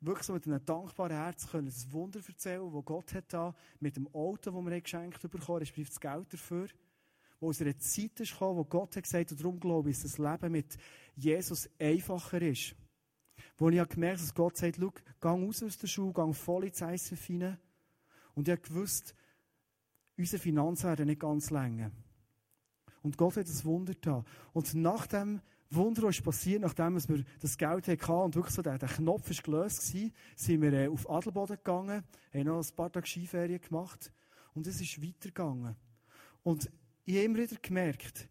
[0.00, 3.96] wirklich so mit einem dankbaren Herz können das Wunder erzählen, das Gott hat da mit
[3.96, 6.68] dem Auto, das wir geschenkt bekommen, respektive das Geld dafür,
[7.38, 10.18] wo aus einer Zeit gekommen, wo Gott hat gesagt, und darum glaube ich, dass das
[10.18, 10.76] Leben mit
[11.14, 12.74] Jesus einfacher ist.
[13.56, 16.64] Wo ich gemerkt habe, dass Gott sagt, schau, geh raus aus der Schule, geh voll
[16.64, 17.58] ins ISF rein.
[18.34, 19.14] Und ich habe gewusst,
[20.16, 21.90] unsere Finanzen werden nicht ganz länger.
[23.02, 24.24] Und Gott hat das Wunder da.
[24.52, 28.78] Und nach dem Wunder, was passiert, nachdem wir das Geld hatten und wirklich so der,
[28.78, 32.92] der Knopf ist gelöst war, sind wir äh, auf Adelboden gegangen, haben noch ein paar
[32.92, 34.12] Tage Skiferien gemacht
[34.54, 35.74] und es ist weitergegangen.
[36.42, 36.70] Und
[37.04, 38.28] ich habe immer wieder gemerkt,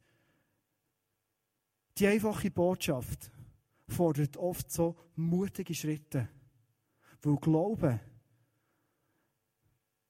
[1.97, 3.31] die einfache Botschaft
[3.91, 6.30] fordert oft so mutige Schritte.
[7.21, 7.99] Weil Glauben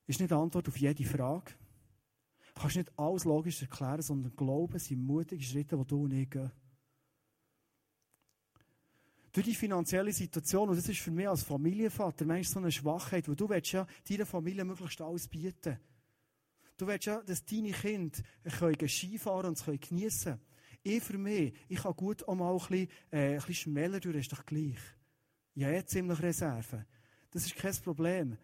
[0.07, 1.53] ist nicht die Antwort auf jede Frage.
[2.53, 6.51] Du kannst nicht alles logisch erklären, sondern Glauben sind mutige Schritte, die du nicht gehen
[9.31, 13.29] durch die finanzielle Situation, und das ist für mich als Familienvater manchmal so eine Schwachheit,
[13.29, 15.79] wo du willst ja deiner Familie möglichst alles bieten.
[16.77, 18.17] Du willst ja, dass deine Kinder
[18.59, 20.50] können Skifahren und es geniessen können.
[20.83, 24.17] Ich für mich, ich kann gut auch mal ein bisschen, äh, ein bisschen schneller durch,
[24.17, 24.79] ist doch gleich.
[25.53, 26.85] Ich habe jetzt ziemlich Reserven.
[27.31, 28.37] Das ist kein Problem.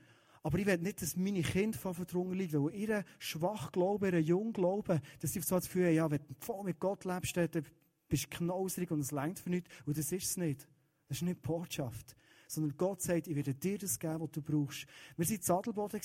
[0.44, 4.22] Aber ich will nicht, dass meine Kinder von verdrungen liegen, weil ihr schwach Glauben, ihr
[4.22, 7.36] jung Glauben, dass sie so das Gefühl haben, ja, wenn du voll mit Gott lebst,
[7.36, 7.66] dann
[8.08, 9.70] bist du knausrig und es längt für nichts.
[9.86, 10.68] Und das ist es nicht.
[11.08, 12.16] Das ist nicht die Botschaft.
[12.48, 14.86] Sondern Gott sagt, ich werde dir das geben, was du brauchst.
[15.18, 16.02] Wir waren in Sadelboden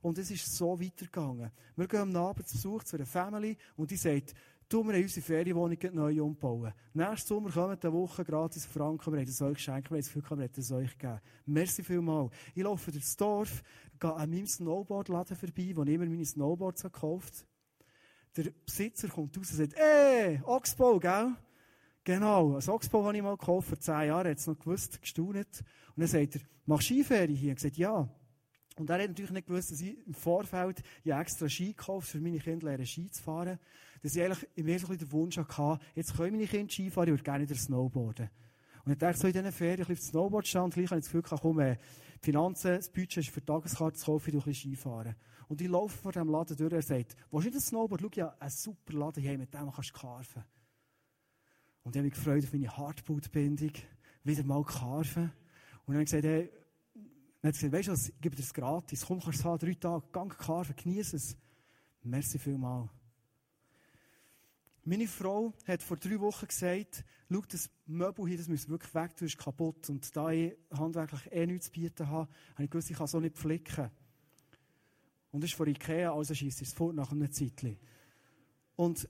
[0.00, 1.50] und es ist so weitergegangen.
[1.76, 4.32] Wir gehen am Abend zu Besuch zu einer Family und die sagt,
[4.72, 6.72] du, wir haben unsere Ferienwohnung neu umbauen.
[6.94, 10.12] Nächsten Sommer kommen eine Woche gratis Franken, wir haben es euch geschenkt, wir haben das
[10.12, 11.20] Gefühl, wir haben euch gegeben.
[11.46, 12.32] Merci vielmals.
[12.54, 13.62] Ich laufe durchs Dorf,
[14.00, 17.46] gehe an meinem Snowboardladen vorbei, wo ich immer meine Snowboards gekauft
[18.36, 21.34] Der Besitzer kommt raus und sagt, ey, Oxbow, gell?
[22.04, 25.62] Genau, ein Oxbow habe ich mal gekauft, vor zehn Jahren, hat es noch gewusst, gestaunet.
[25.94, 27.50] Und dann sagt er, machst du Skiferie hier?
[27.50, 28.08] Ich gesagt, ja.
[28.76, 32.20] Und er hat natürlich nicht gewusst, dass ich im Vorfeld ja extra Ski gekauft für
[32.20, 33.58] meine Kinder lernen Ski zu fahren.
[34.02, 37.12] Dass ich eigentlich im Wesentlichen den Wunsch hatte, jetzt können meine Kinder Ski fahren, ich
[37.12, 38.28] würde gerne wieder Snowboarden.
[38.84, 41.12] Und ich dachte so in diesen Ferien, ich auf Snowboard stand, gleich habe ich das
[41.12, 41.76] Gefühl, komm, äh,
[42.16, 45.14] die Finanzen, das Budget ist für die Tageskarte zu kaufen, ich ein bisschen Skifahren.
[45.48, 48.00] Und ich laufe vor diesem Laden durch, er sagt, wo ist denn das Snowboard?
[48.00, 50.44] Schau, ja, ein super Laden hier, mit dem kannst du karfen.
[51.84, 53.72] Und ich habe mich gefreut auf meine Hardboot-Bindung,
[54.24, 55.32] wieder mal karfen.
[55.84, 56.50] Und dann habe ich gesagt, hey,
[57.40, 59.04] dann hat gesagt, weißt du was, ich gebe dir das gratis.
[59.06, 61.36] Komm, kannst du es haben, drei Tage, gang karfen, genieße es.
[62.02, 62.88] Merci vielmal.
[64.84, 69.16] Meine Frau hat vor drei Wochen gesagt, schau, das Möbel hier, das muss wirklich weg,
[69.16, 69.88] du ist kaputt.
[69.90, 73.20] Und da ich handwerklich eh nichts zu bieten habe, habe ich gewusst, ich kann so
[73.20, 73.90] nicht flicken.
[75.30, 77.78] Und das ist von Ikea, also schießt es fort nach einem Zeitchen.
[78.74, 79.08] Und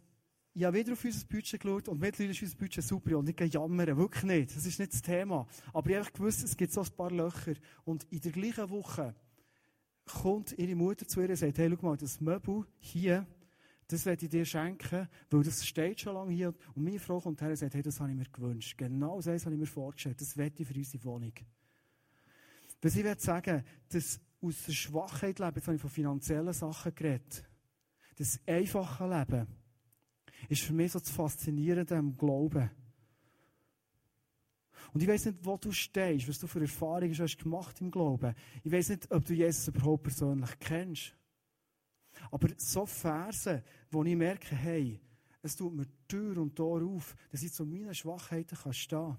[0.52, 3.36] ich habe wieder auf unser Budget geschaut und mittlerweile ist unser Budget super und ich
[3.36, 4.54] gehe jammern, wirklich nicht.
[4.54, 5.46] Das ist nicht das Thema.
[5.72, 7.54] Aber ich habe gewusst, es gibt so ein paar Löcher.
[7.84, 9.14] Und in der gleichen Woche
[10.04, 13.26] kommt ihre Mutter zu ihr und sagt, hey, schau mal, das Möbel hier,
[13.88, 16.54] das werde ich dir schenken, weil das steht schon lange hier.
[16.74, 18.78] Und meine Frau kommt her und sagt, hey, das habe ich mir gewünscht.
[18.78, 20.20] Genau das habe ich mir vorgestellt.
[20.20, 21.32] Das werde ich für unsere Wohnung.
[22.80, 26.94] Was ich will sagen, dass aus der Schwachheit leben, jetzt habe ich von finanziellen Sachen
[26.94, 27.44] geredet,
[28.16, 29.46] das einfache Leben,
[30.48, 32.70] ist für mich so das Faszinierende am Glauben.
[34.92, 38.34] Und ich weiß nicht, wo du stehst, was du für Erfahrungen hast gemacht im Glauben.
[38.62, 41.14] Ich weiß nicht, ob du Jesus überhaupt persönlich kennst.
[42.30, 45.00] Aber so Verse, wo ich merke, hey,
[45.42, 49.18] es tut mir Tür und Tor auf, dass ich zu meinen Schwachheiten kann stehen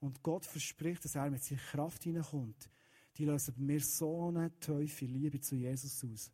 [0.00, 2.68] Und Gott verspricht, dass er mit seiner Kraft hineinkommt.
[3.16, 6.32] Die lösen bei mir so eine tiefe Liebe zu Jesus aus.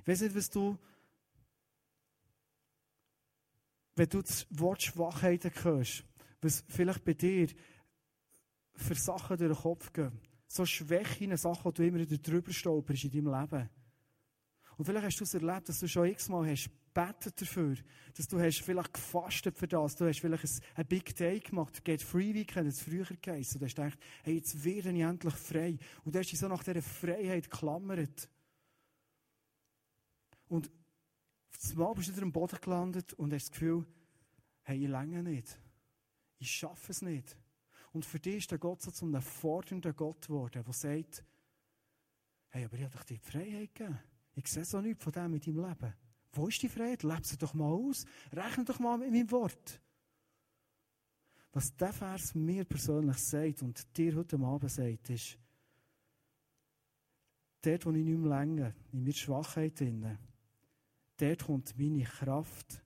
[0.00, 0.76] Ich weiß nicht, was du,
[3.94, 6.04] wenn du das Wort Schwachheiten hörst,
[6.40, 7.48] was vielleicht bei dir
[8.74, 10.18] für Sachen durch den Kopf gehen
[10.52, 13.70] so Schwächen, Sachen, die du immer wieder drüber stolperst in deinem Leben.
[14.76, 17.76] Und vielleicht hast du es erlebt, dass du schon x-mal hast betet dafür,
[18.14, 21.82] dass du hast vielleicht gefastet für das, du hast vielleicht ein, ein Big Day gemacht,
[21.82, 25.34] Get Free Weekend, das früher geheißen, und du hast gedacht, hey, jetzt werde ich endlich
[25.34, 25.78] frei.
[26.04, 28.28] Und du hast dich so nach dieser Freiheit geklammert.
[30.48, 30.70] Und
[31.56, 33.86] auf Mal bist du wieder am Boden gelandet und hast das Gefühl,
[34.64, 35.58] hey, ich länge nicht.
[36.38, 37.38] Ich schaffe es nicht.
[37.92, 41.24] Und für dich ist der Gott so zu einem fordernden Gott geworden, der sagt,
[42.48, 43.98] hey, aber ich habe doch die Freiheit gegeben.
[44.34, 45.94] Ich sehe so nichts von dem in deinem Leben.
[46.32, 47.02] Wo ist die Freiheit?
[47.02, 48.06] Leb sie doch mal aus.
[48.32, 49.80] Rechne doch mal mit meinem Wort.
[51.52, 55.38] Was der Vers mir persönlich sagt und dir heute Abend sagt, ist,
[57.60, 60.18] dort, wo ich nicht mehr länger, in meiner Schwachheit drin,
[61.18, 62.82] dort kommt meine Kraft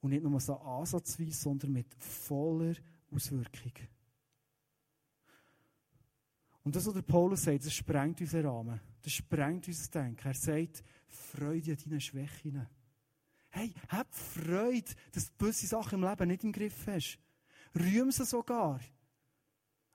[0.00, 2.74] und nicht nur so ansatzweise, sondern mit voller
[3.10, 3.72] Auswirkung.
[6.64, 8.80] Und das, was der Paulus sagt, das sprengt unseren Rahmen.
[9.02, 10.28] Das sprengt unser Denken.
[10.28, 12.66] Er sagt, Freude an deinen Schwächen.
[13.50, 17.18] Hey, hab Freude, dass du gewisse Sachen im Leben nicht im Griff hast.
[17.74, 18.80] Rühm sie sogar.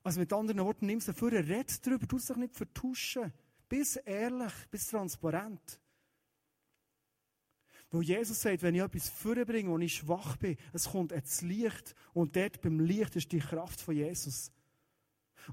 [0.04, 3.34] Also mit anderen Worten, nimm sie vor, red darüber, tu dich nicht vertuschen.
[3.68, 5.80] Bist ehrlich, bist transparent.
[7.90, 11.96] Weil Jesus sagt, wenn ich etwas vorbringe, wo ich schwach bin, es kommt ins Licht
[12.14, 14.52] und dort beim Licht ist die Kraft von Jesus.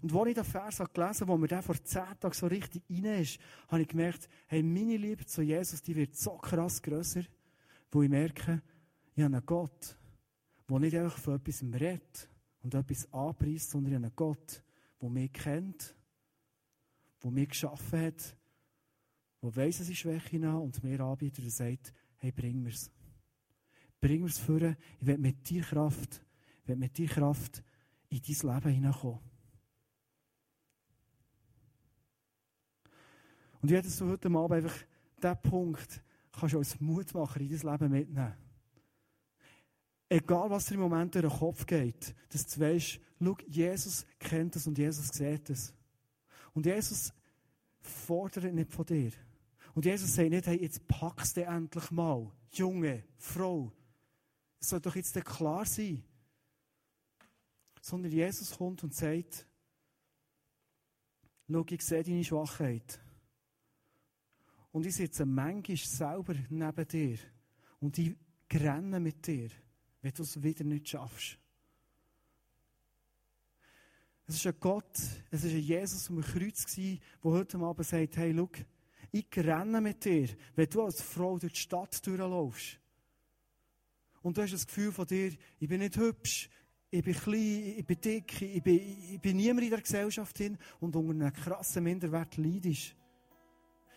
[0.03, 2.83] Und als ich den Vers gelesen habe, wo mir der vor zehn Tagen so richtig
[2.91, 7.23] rein ist, habe ich gemerkt, hey, meine Liebe zu Jesus, die wird so krass grösser,
[7.91, 8.63] wo ich merke,
[9.15, 9.97] ich habe einen Gott,
[10.69, 12.29] der nicht einfach von etwas redet
[12.63, 14.63] und etwas anpreist, sondern ich habe einen Gott,
[15.01, 15.95] der mich kennt,
[17.23, 18.37] der mich geschaffen hat,
[19.43, 22.91] der weiss, dass ich Schwäche habe und mir anbietet und sagt, hey, bring mir's.
[24.01, 26.25] Bring mir's vor, ich will mit dir Kraft,
[26.63, 27.63] ich will mit dir Kraft
[28.09, 29.34] in dein Leben hineinkommen.
[33.65, 34.77] Und ich hätte so heute Abend einfach
[35.17, 36.03] diesen Punkt
[36.39, 38.35] kannst du als Mutmacher in dein Leben mitnehmen.
[40.07, 44.55] Egal, was dir im Moment durch den Kopf geht, dass du weißt, schau, Jesus kennt
[44.57, 45.73] es und Jesus sieht es.
[46.53, 47.11] Und Jesus
[47.81, 49.13] fordert nicht von dir.
[49.75, 53.73] Und Jesus sagt nicht, hey, jetzt packst du endlich mal, Junge, Frau.
[54.61, 56.05] Es soll doch jetzt klar sein.
[57.81, 59.47] Sondern Jesus kommt und sagt,
[61.51, 63.01] schau, ich sehe deine Schwachheit.
[64.75, 67.17] Und ich sitze manchmal selber neben dir
[67.79, 68.17] und ich
[68.53, 69.49] renne mit dir,
[70.03, 71.39] wenn du es wieder nicht schaffst.
[74.27, 74.99] Es ist ein Gott,
[75.31, 78.51] es ist ein Jesus am Kreuz der heute Abend sagt, hey, schau,
[79.13, 82.81] ich renne mit dir, wenn du als Frau durch die Stadt durchlaufst.
[84.23, 86.51] Und du hast das Gefühl von dir, ich bin nicht hübsch,
[86.91, 88.81] ich bin klein, ich bin dick, ich bin,
[89.13, 92.97] ich bin niemand in der Gesellschaft hin und unter einem krassen Minderwert leidest.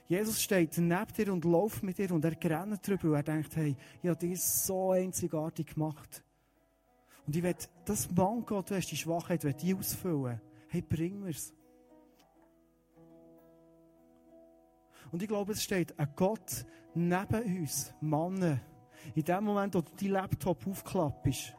[0.07, 3.55] Jesus steht neben dir und läuft mit dir und er rennt drüber und er denkt,
[3.57, 6.23] hey, ich habe dich so einzigartig gemacht.
[7.25, 10.39] Und ich will, das Manko, du hast die Schwachheit, will die ausfüllen.
[10.69, 11.53] Hey, bring mir's.
[15.11, 18.61] Und ich glaube, es steht ein Gott neben uns, Männer.
[19.13, 21.53] In dem Moment, wo du deinen Laptop aufklappst,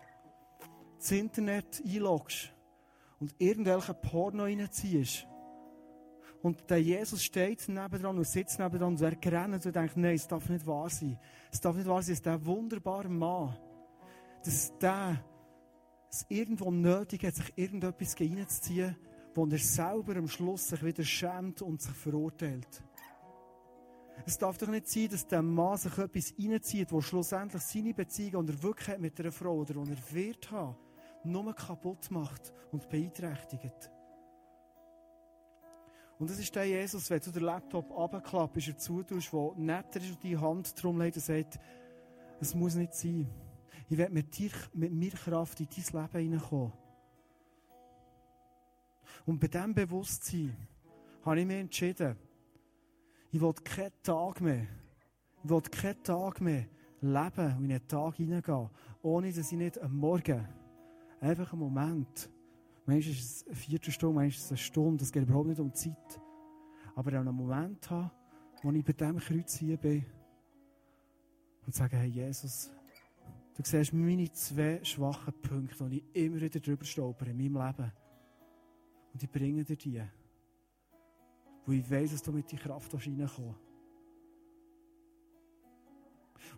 [0.98, 2.52] das Internet einloggst
[3.20, 5.26] und irgendwelche Porno reinziehst,
[6.42, 10.28] und der Jesus steht nebendran und sitzt nebendran und er rennt und denkt, nein, es
[10.28, 11.18] darf nicht wahr sein.
[11.52, 13.56] Es darf nicht wahr sein, dass der wunderbare Mann,
[14.44, 15.24] dass der
[16.10, 18.96] es irgendwo nötig hat, sich irgendetwas reinzuziehen,
[19.34, 22.82] wo er selber am Schluss sich wieder schämt und sich verurteilt.
[24.26, 28.46] Es darf doch nicht sein, dass der Mann sich etwas reinzieht, wo schlussendlich seine Beziehung,
[28.46, 30.76] die er wirklich hat mit einer Frau oder die er wird haben,
[31.24, 33.90] nur kaputt macht und beeinträchtigt.
[36.18, 40.00] Und das ist der Jesus, wenn du den Laptop runterklappst, er zutust, der neben dir
[40.00, 41.60] ist und die Hand drum legt und sagt,
[42.40, 43.28] es muss nicht sein.
[43.88, 46.72] Ich werde mit, dir, mit mir Kraft in dein Leben hineinkommen.
[49.26, 50.56] Und bei diesem Bewusstsein
[51.24, 52.16] habe ich mich entschieden,
[53.30, 54.66] ich will keinen Tag mehr,
[55.44, 56.66] ich will keinen Tag mehr
[57.00, 58.70] leben und in einen Tag hineingehen,
[59.02, 60.48] ohne dass ich nicht am Morgen
[61.20, 62.30] einfach einen Moment,
[62.88, 65.72] manchmal ist es eine Viertelstunde, manchmal ist es eine Stunde, es geht überhaupt nicht um
[65.72, 66.20] Zeit,
[66.94, 68.10] aber einen Moment habe,
[68.62, 70.04] wo ich bei diesem Kreuz hier bin
[71.66, 72.70] und sage, hey Jesus,
[73.54, 77.92] du siehst meine zwei schwachen Punkte, die ich immer wieder drüber stolpere in meinem Leben.
[79.12, 80.02] Und ich bringe dir die.
[81.66, 83.67] Weil ich weiß, dass du mit deiner Kraft reinkommst.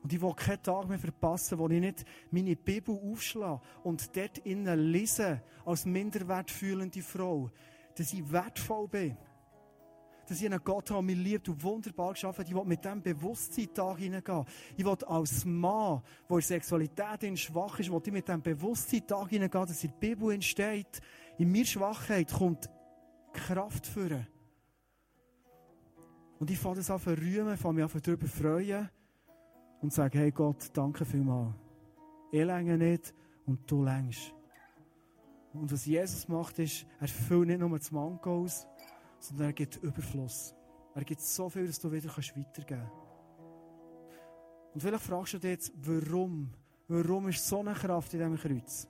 [0.03, 4.39] Und ich will keinen Tag mehr verpassen, wo ich nicht meine Bibel aufschlage und dort
[4.39, 7.51] innen lese, als minderwertfühlende Frau,
[7.97, 9.17] dass ich wertvoll bin.
[10.27, 12.45] Dass ich einen Gott habe, mich liebt und wunderbar geschaffen.
[12.47, 14.45] Ich will mit diesem Bewusstsein Tag hineingehen.
[14.77, 19.29] Ich will als Mann, der in Sexualität schwach ist, will ich mit diesem Bewusstsein Tag
[19.29, 21.01] hineingehen, dass in der Bibel entsteht,
[21.37, 22.71] in mir Schwachheit kommt
[23.33, 24.27] Kraft führen.
[26.39, 28.89] Und ich fange das an zu rühmen, fange mich an darüber freuen
[29.81, 31.55] und sage, hey Gott, danke vielmals.
[32.31, 33.15] Ich länge nicht
[33.47, 34.35] und du längst.
[35.53, 38.67] Und was Jesus macht, ist, er füllt nicht nur das Manko aus,
[39.19, 40.55] sondern er gibt Überfluss.
[40.95, 42.93] Er gibt so viel, dass du wieder weitergeben kannst.
[44.75, 46.51] Und vielleicht fragst du dich jetzt, warum?
[46.87, 48.89] Warum ist so eine Kraft in diesem Kreuz?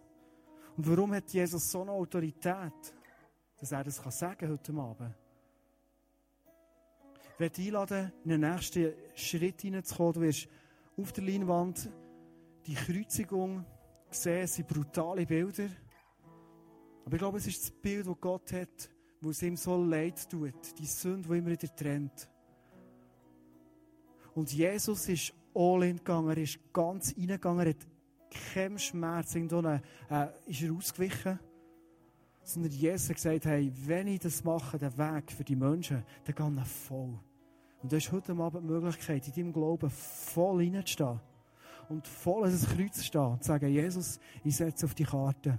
[0.76, 2.94] Und warum hat Jesus so eine Autorität,
[3.58, 5.14] dass er das sagen kann heute Abend?
[7.34, 10.12] Ich werde einladen, in den nächsten Schritt hineinzukommen.
[10.12, 10.48] Du wirst
[11.00, 11.90] auf der Leinwand
[12.66, 13.64] die Kreuzigung
[14.10, 15.68] sehen, es sind brutale Bilder.
[17.04, 20.28] Aber ich glaube, es ist das Bild, das Gott hat, wo es ihm so leid
[20.28, 20.78] tut.
[20.78, 22.28] Die Sünde, die immer wieder trennt.
[24.34, 27.86] Und Jesus ist all in gegangen, er ist ganz reingegangen, er hat
[28.54, 29.80] keinen Schmerz, irgendwo äh,
[30.46, 31.38] ist er ausgewichen.
[32.42, 36.34] Sondern Jesus hat gesagt, hey, wenn ich das mache, den Weg für die Menschen, dann
[36.54, 37.18] gehe ich voll.
[37.82, 41.20] Und du hast heute Abend die Möglichkeit, in deinem Glauben voll reinzustehen.
[41.88, 45.04] Und voll an das Kreuz zu stehen und zu sagen, Jesus, ich setze auf die
[45.04, 45.58] Karte.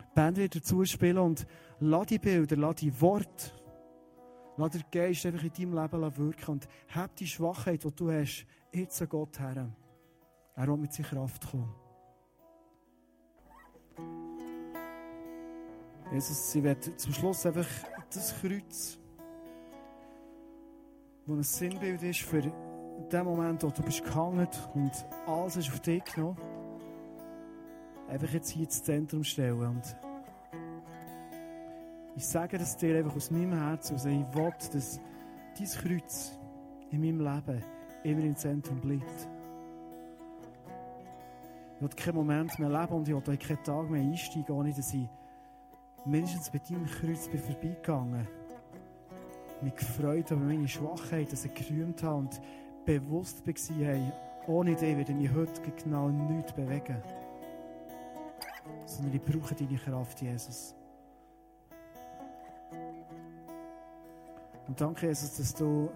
[0.00, 1.46] Die Band wird dazu spielen und
[1.80, 3.52] lass die Bilder, lass die Worte,
[4.56, 8.46] lass den Geist einfach in deinem Leben wirken und hab die Schwachheit, die du hast,
[8.72, 9.70] jetzt an Gott her.
[10.56, 11.72] Er will mit seiner Kraft kommen.
[16.12, 17.68] Jesus, sie wird zum Schluss einfach
[18.12, 18.98] das Kreuz
[21.26, 25.80] wo ein Sinnbild ist für den Moment, wo du bist gehangen und alles ist auf
[25.80, 26.36] dich genommen.
[28.08, 29.60] Einfach jetzt hier ins Zentrum stellen.
[29.60, 29.96] Und
[32.16, 34.04] ich sage das dir einfach aus meinem Herzen aus.
[34.04, 35.00] Ich will, dass
[35.58, 36.38] dein Kreuz
[36.90, 37.64] in meinem Leben
[38.02, 39.28] immer im Zentrum bleibt.
[41.76, 44.92] Ich will keinen Moment mehr leben und ich will keinen Tag mehr einsteigen, ohne dass
[44.92, 45.08] ich
[46.04, 48.41] mindestens bei deinem Kreuz bin vorbeigegangen bin
[49.62, 52.40] mich gefreut über meine Schwachheit, dass ich gerühmt habe und
[52.84, 53.54] bewusst war,
[53.86, 54.12] hey,
[54.46, 56.96] ohne dich werde ich heute genau nichts bewegen.
[58.86, 60.74] Sondern ich brauche deine Kraft, Jesus.
[64.66, 65.90] Und danke, Jesus, dass du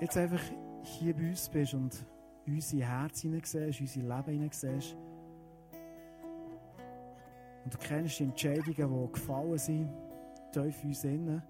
[0.00, 0.40] jetzt einfach
[0.82, 2.04] hier bei uns bist und
[2.46, 4.96] unser Herz hineinsiehst, unser Leben hineinsiehst.
[7.64, 9.90] Und du kennst die Entscheidungen, die gefallen sind,
[10.52, 11.42] tief in uns innen.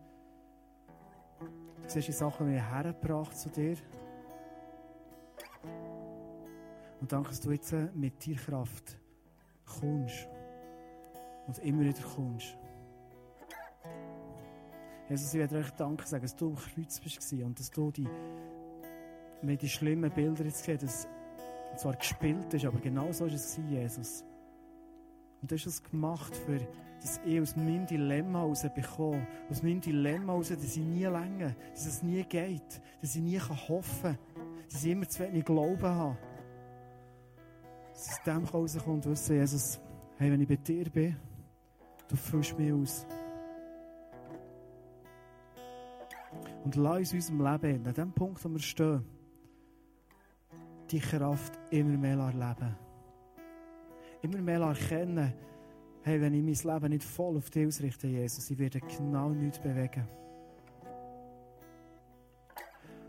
[1.86, 3.76] Du siehst die Sachen, die hergebracht zu dir.
[7.00, 8.98] Und danke, dass du jetzt mit dir Kraft
[9.64, 10.26] kommst.
[11.46, 12.58] Und immer wieder kommst.
[15.08, 18.08] Jesus, ich werde euch danken sagen, dass du am Kreuz bist und dass du die,
[19.42, 21.06] mit die schlimmen Bilder jetzt gesehen dass
[21.76, 24.24] zwar gespielt ist, aber genau so war es, Jesus.
[25.42, 26.58] Und du hast es gemacht, für,
[27.00, 29.26] dass ich aus meinem Dilemma herausbekomme.
[29.50, 33.38] Aus meinem Dilemma heraus, dass ich nie länger, dass es nie geht, dass ich nie
[33.38, 34.18] hoffen kann,
[34.70, 36.18] dass ich immer zu wenig Glauben habe.
[37.92, 39.80] Dass aus dem rauskommt wissen, Jesus,
[40.18, 41.16] hey, wenn ich bei dir bin,
[42.08, 43.06] du füllst mich aus.
[46.64, 49.04] Und lass uns in unserem Leben, an dem Punkt, wo wir stehen,
[50.90, 52.85] die Kraft immer mehr erleben
[54.26, 55.32] immer mehr erkennen,
[56.02, 59.58] hey, wenn ich mein Leben nicht voll auf dich ausrichte, Jesus, ich werde genau nichts
[59.58, 60.06] bewegen.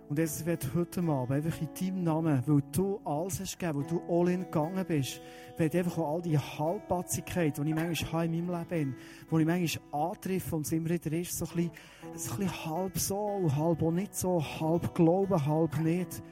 [0.09, 3.89] Und Jesus wird heute Abend einfach in deinem Namen, weil du alles hast gegeben, weil
[3.89, 5.19] du all in gegangen bist,
[5.57, 8.95] wird einfach auch all die Halbpatzigkeit, die ich manchmal habe in meinem Leben,
[9.29, 11.69] die ich manchmal antreffe und es immer wieder ist, so ein
[12.13, 16.23] bisschen halb so, halb auch nicht so, halb glauben, halb nicht.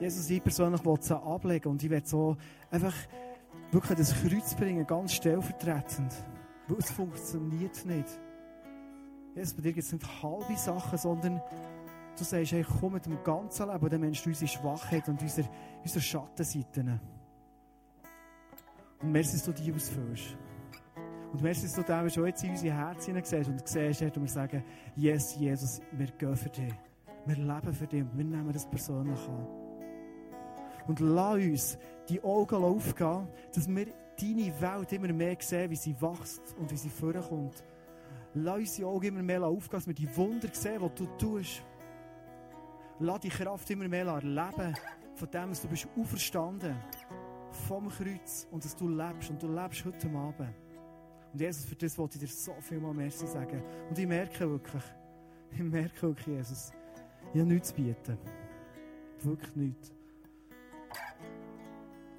[0.00, 2.36] Jesus, ich persönlich will es ablegen und ich will so
[2.72, 2.94] einfach
[3.72, 6.12] wirklich das Kreuz bringen, ganz stellvertretend.
[6.68, 8.06] Weil es funktioniert nicht.
[9.34, 11.40] Jesus, bei dir gibt es nicht halbe Sachen, sondern
[12.16, 15.48] du sagst, hey, komm mit dem ganzen Leben, dann Mensch unsere Schwachheit und unsere,
[15.82, 17.00] unsere Schattenseiten.
[19.00, 20.36] Und merci, dass du die ausfüllst.
[21.32, 24.28] Und merci, dass du da schon jetzt in unsere Herzen siehst und siehst, und wir
[24.28, 24.62] sagen,
[24.94, 26.74] yes, Jesus, wir gehen für dich.
[27.24, 29.61] Wir leben für dich und wir nehmen das persönlich an.
[30.86, 31.78] Und lass uns
[32.08, 33.86] die Augen aufgehen, dass wir
[34.20, 37.64] deine Welt immer mehr sehen, wie sie wächst und wie sie vorkommt.
[38.34, 41.62] Lass uns die Augen immer mehr aufgehen, dass wir die Wunder sehen, die du tust.
[42.98, 44.74] Lass die Kraft immer mehr erleben,
[45.14, 46.76] von dem, dass du bist auferstanden
[47.68, 49.30] vom Kreuz und dass du lebst.
[49.30, 50.54] Und du lebst heute Abend.
[51.32, 53.62] Und Jesus, für das wollte ich dir so viel mal Merci sagen.
[53.88, 54.82] Und ich merke wirklich,
[55.52, 56.72] ich merke wirklich, Jesus,
[57.32, 58.18] ich habe nichts zu bieten.
[59.20, 59.92] Wirklich nichts.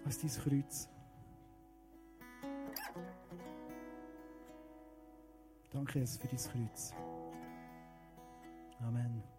[0.05, 0.89] Als dein Kreuz.
[5.71, 6.93] Danke, Jesus, für dein Kreuz.
[8.81, 9.32] Amen.